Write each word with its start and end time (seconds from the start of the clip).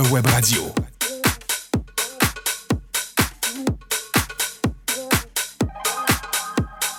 web 0.00 0.26
radio. 0.26 0.72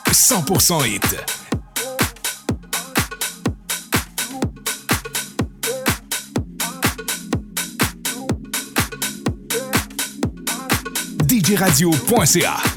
«100% 0.14 0.84
hit. 0.84 1.24
djradio.ca 11.26 12.73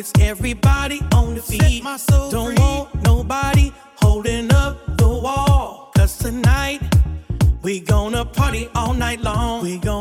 gets 0.00 0.12
everybody 0.20 0.98
on 1.12 1.34
the 1.34 1.42
feet. 1.42 1.84
Don't 2.30 2.58
want 2.58 3.02
nobody 3.04 3.70
holding 3.96 4.50
up 4.54 4.96
the 4.96 5.06
wall. 5.06 5.90
Cause 5.94 6.16
tonight 6.16 6.80
we 7.60 7.80
gonna 7.80 8.24
party 8.24 8.70
all 8.74 8.94
night 8.94 9.20
long. 9.20 9.62
We 9.62 9.76
gonna 9.78 9.99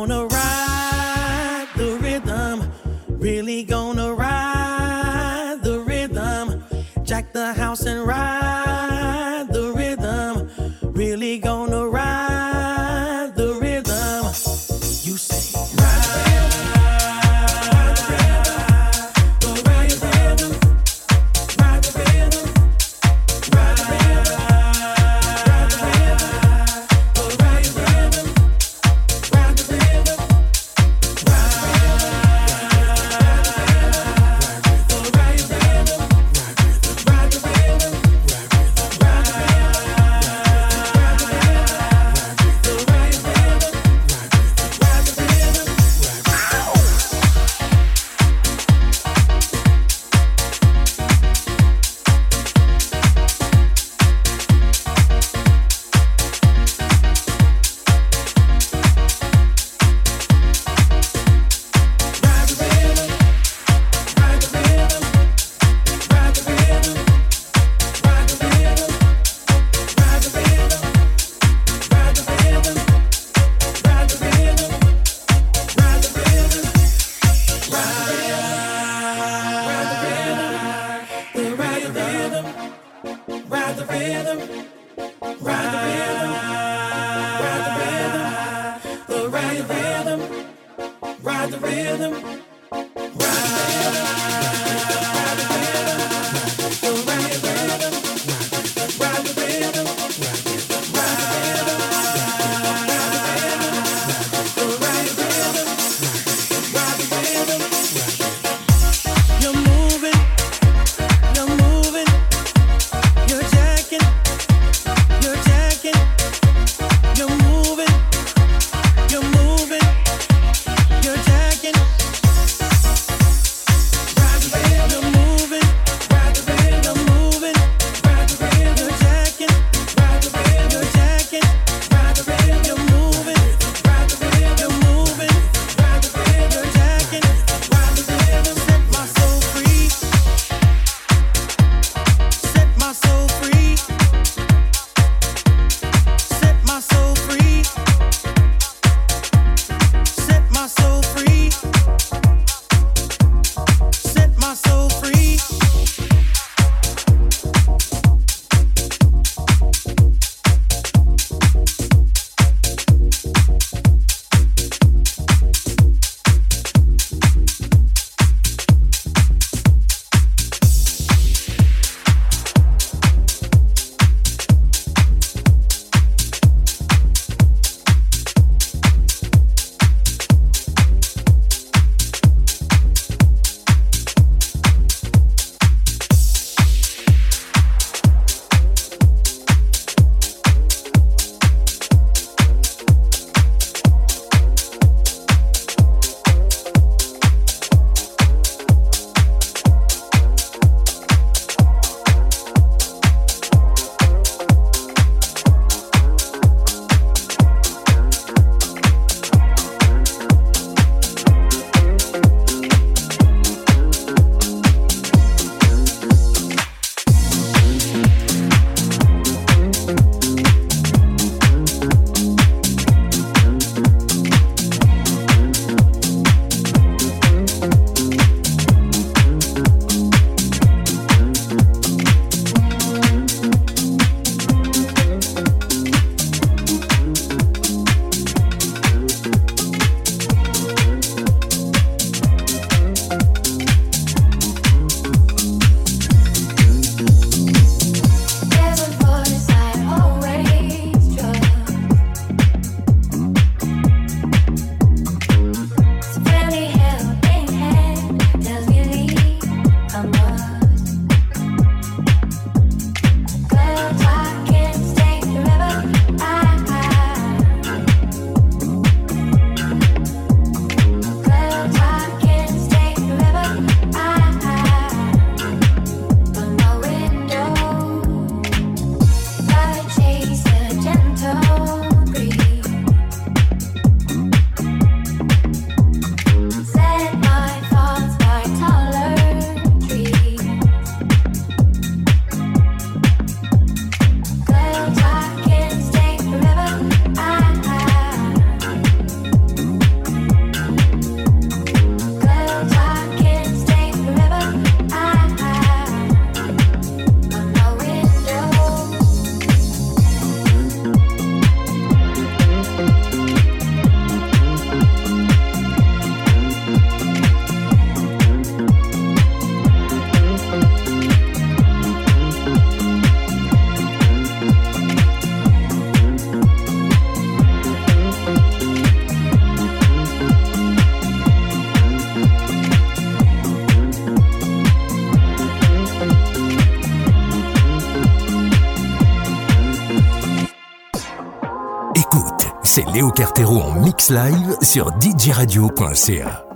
En 343.46 343.72
mix 343.72 344.10
live 344.10 344.58
sur 344.62 344.92
djradio.ca. 345.00 346.49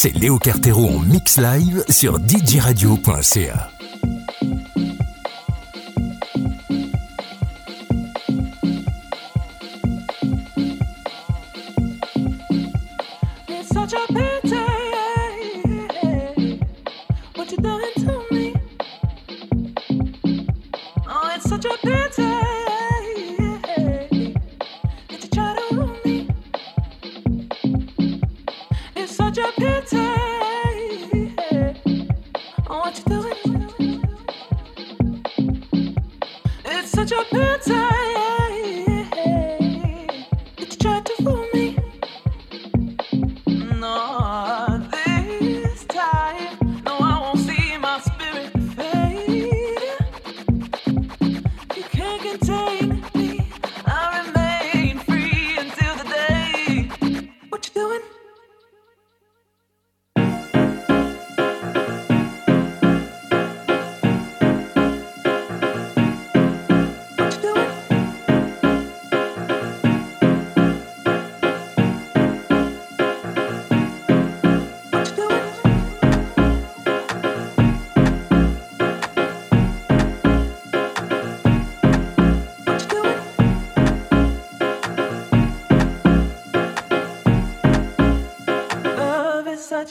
c'est 0.00 0.16
Léo 0.16 0.38
Cartero 0.38 0.88
en 0.88 1.00
mix 1.00 1.38
live 1.38 1.84
sur 1.88 2.20
djradio.ca. 2.24 3.77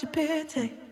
your 0.03 0.11
pity. 0.11 0.86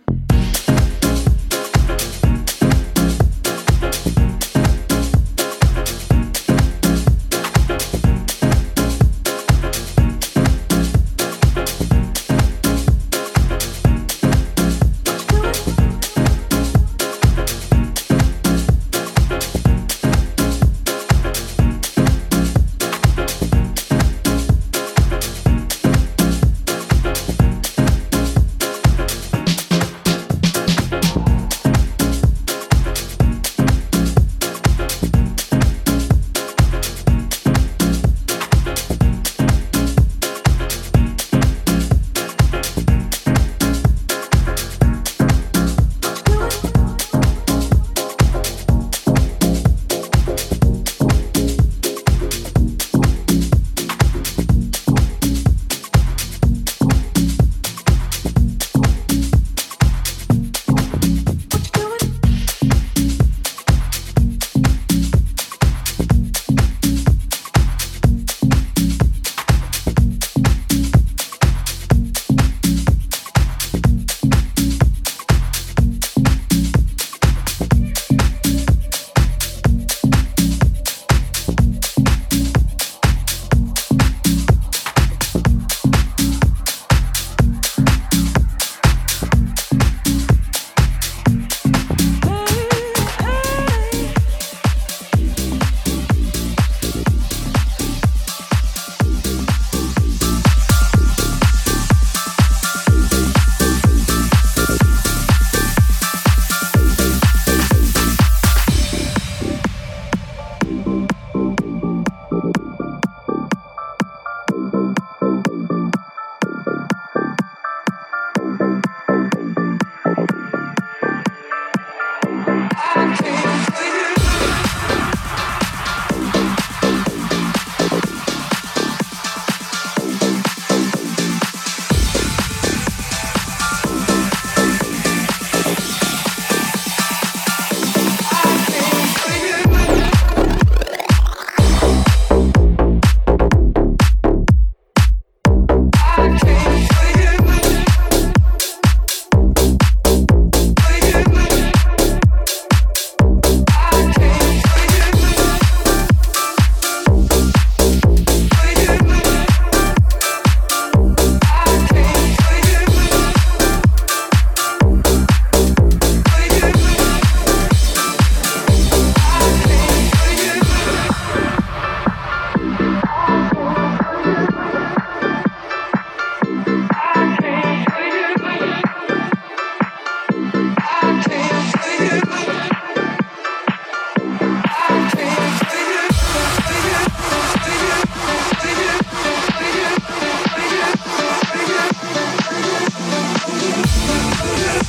Yeah. 194.37 194.85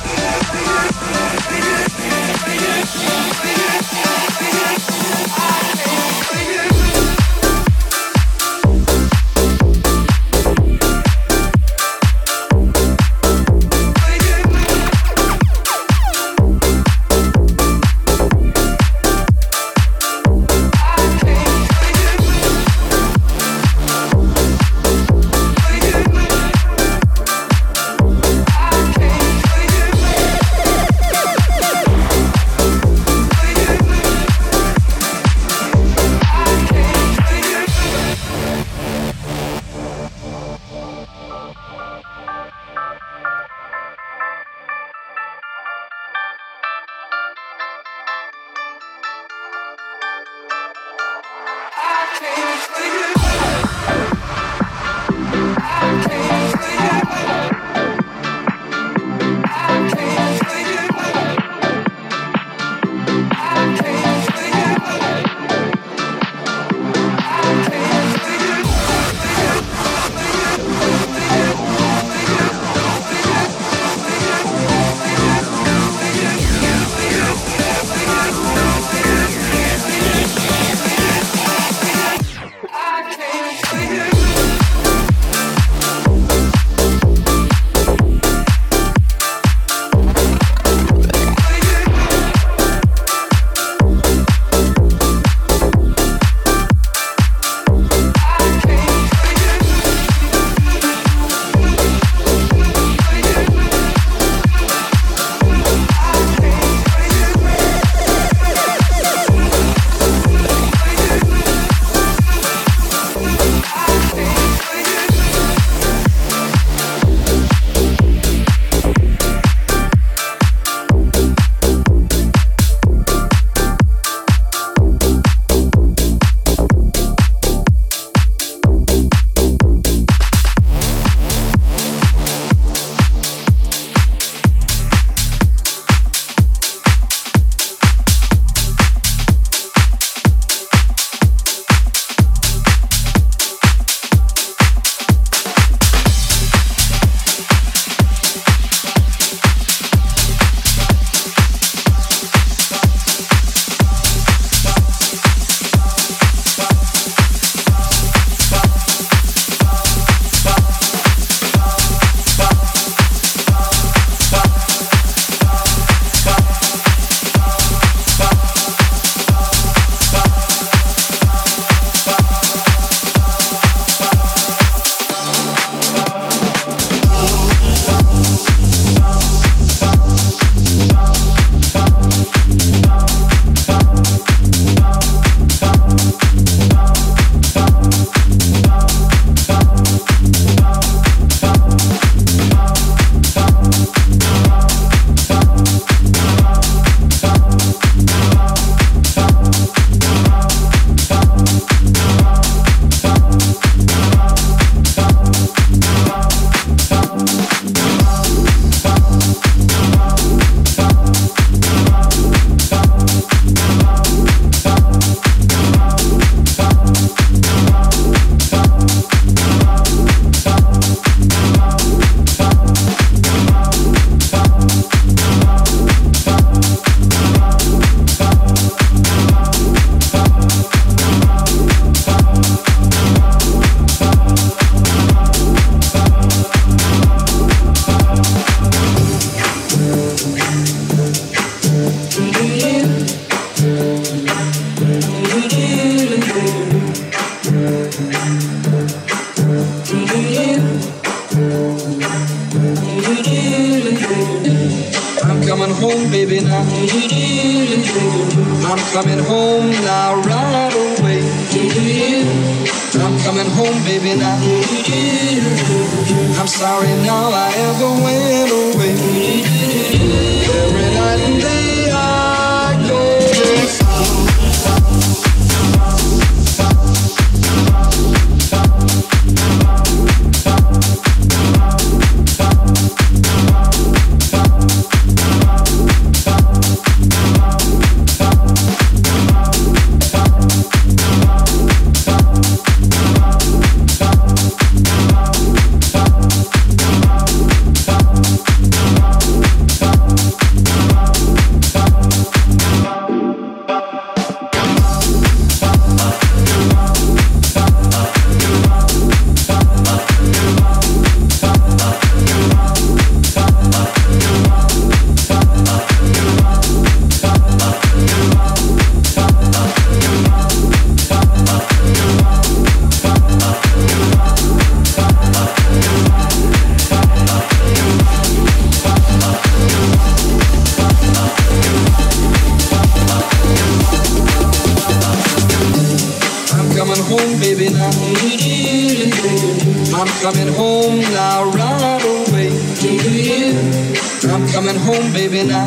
Baby, 345.17 345.47
now. 345.47 345.65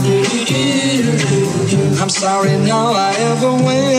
I'm 2.00 2.08
sorry 2.08 2.56
now 2.58 2.92
I 2.92 3.10
ever 3.30 3.52
went 3.64 3.89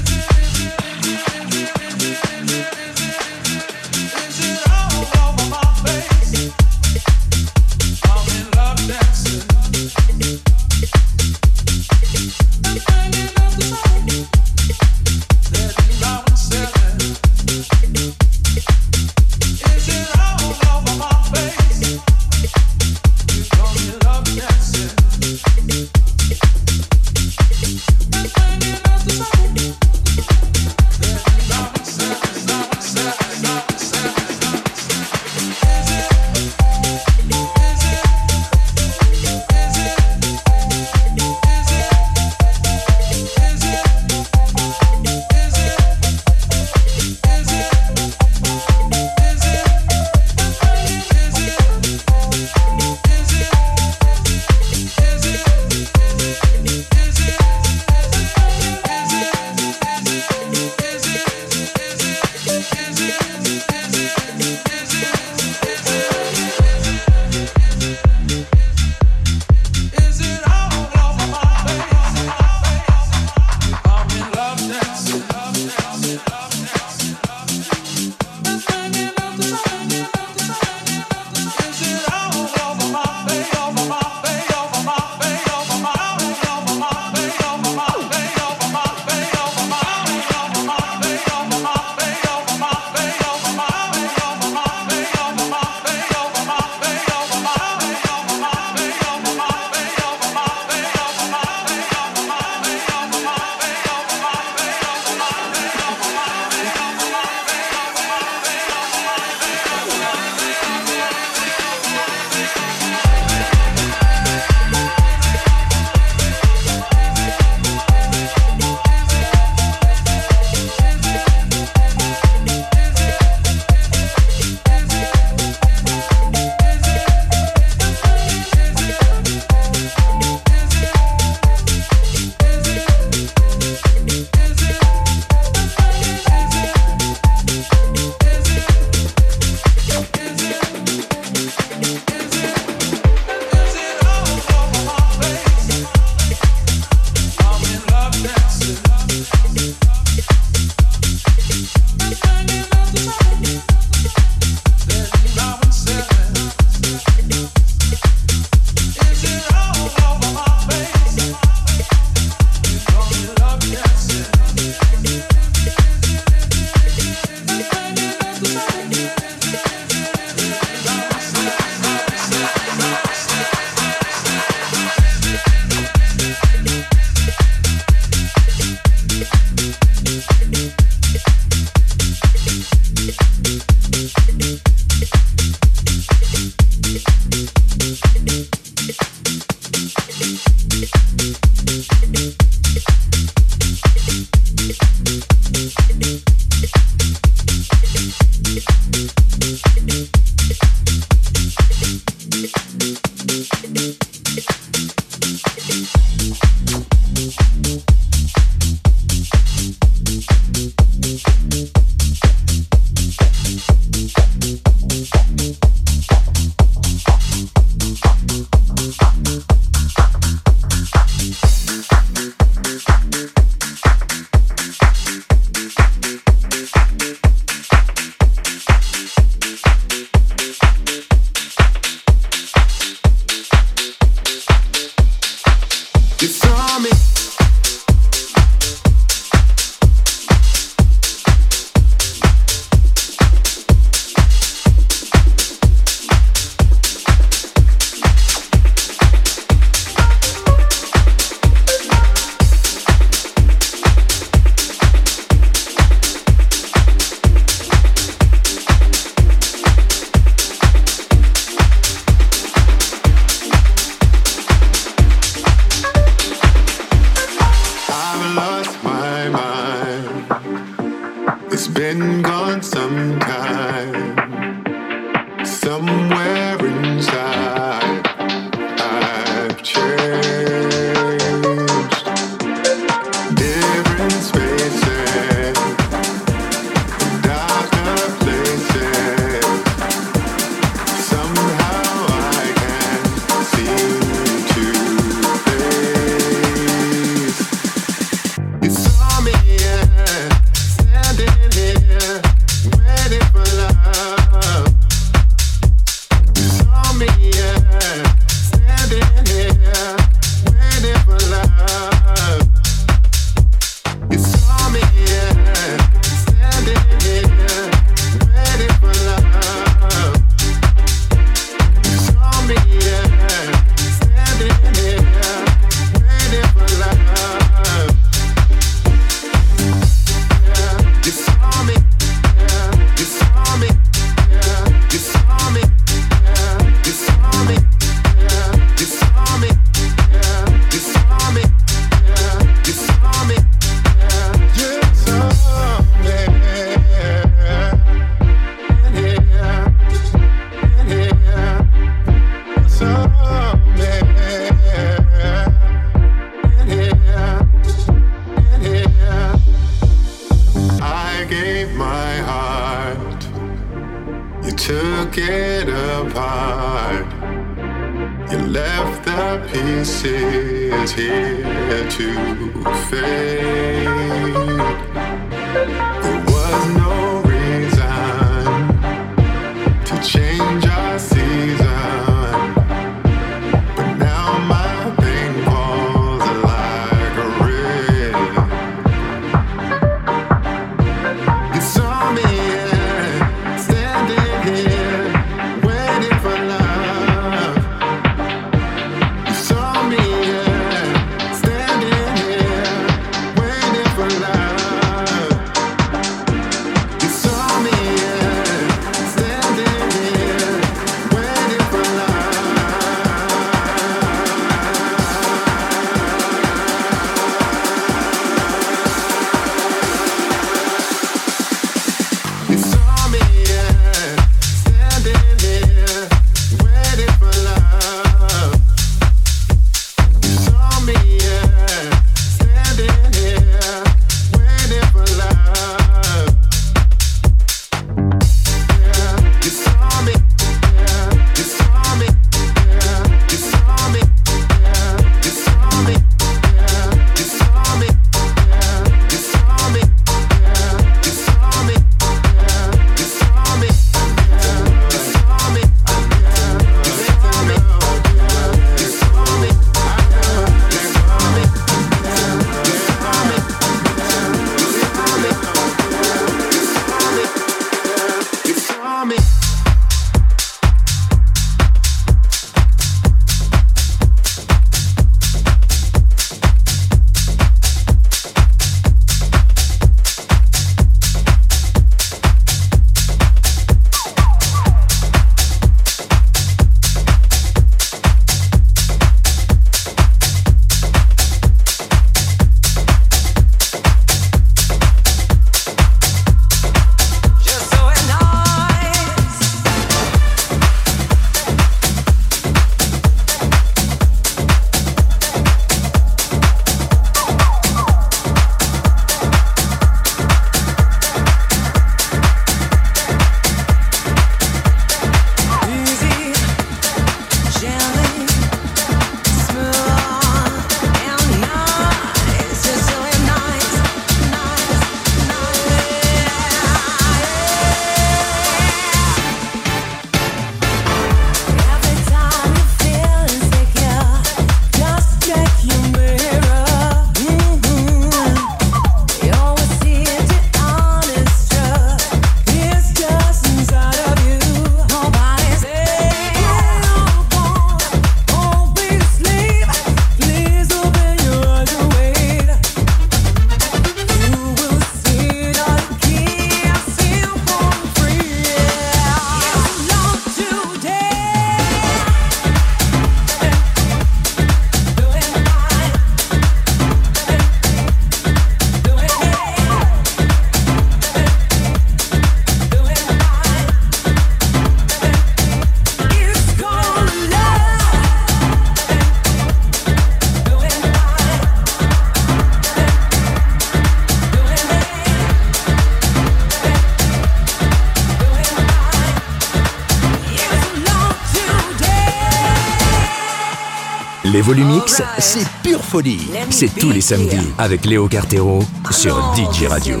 C'est 594.86 595.46
pure 595.62 595.82
folie. 595.82 596.28
C'est 596.50 596.74
tous 596.74 596.90
les 596.90 597.00
samedis 597.00 597.52
avec 597.58 597.84
Léo 597.84 598.08
Cartero 598.08 598.62
sur 598.90 599.16
DJ 599.34 599.66
Radio. 599.66 600.00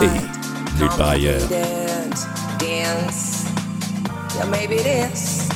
Et 0.00 0.78
nulle 0.78 0.88
part 0.96 1.10
ailleurs. 1.10 1.40
Dance, 2.58 3.44
yeah, 4.36 4.46
maybe 4.46 4.74
it 4.74 4.86
is. 4.86 5.48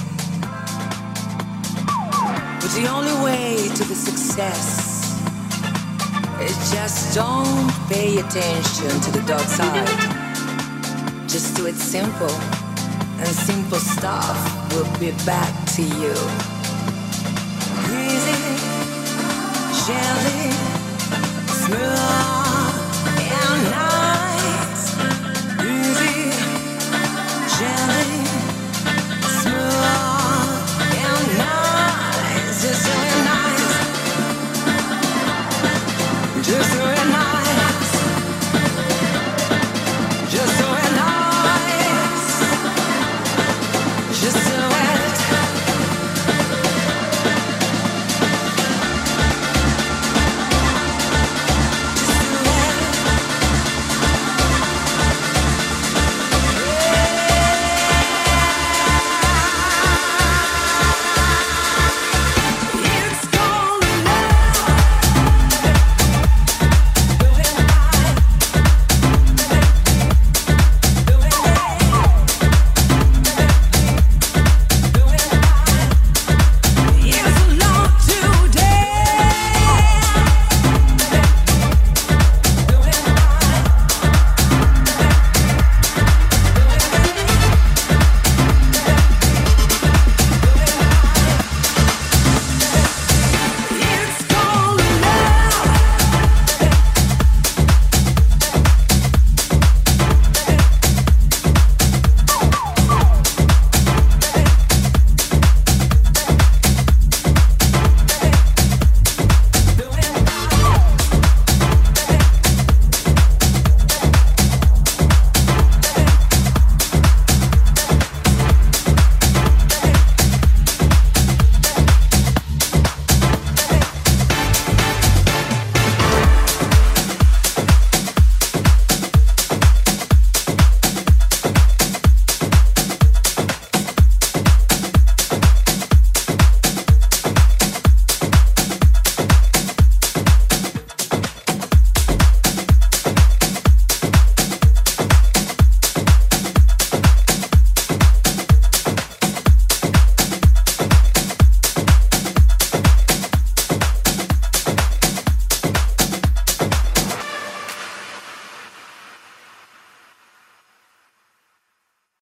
But 2.61 2.71
the 2.75 2.89
only 2.89 3.13
way 3.25 3.69
to 3.75 3.85
the 3.85 3.95
success 3.95 5.15
is 6.41 6.57
just 6.73 7.15
don't 7.15 7.71
pay 7.89 8.19
attention 8.19 9.01
to 9.01 9.11
the 9.13 9.23
dark 9.27 9.47
side. 9.47 9.89
Just 11.29 11.57
do 11.57 11.67
it 11.67 11.77
simple, 11.77 12.35
and 13.19 13.29
simple 13.29 13.79
stuff 13.79 14.37
will 14.75 14.87
be 14.99 15.13
back 15.25 15.53
to 15.77 15.83
you. 15.83 16.56